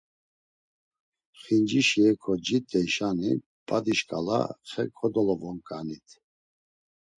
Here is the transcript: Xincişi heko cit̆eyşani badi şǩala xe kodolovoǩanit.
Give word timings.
Xincişi 1.39 1.99
heko 2.05 2.33
cit̆eyşani 2.45 3.31
badi 3.67 3.93
şǩala 3.99 4.39
xe 4.69 4.83
kodolovoǩanit. 4.97 6.07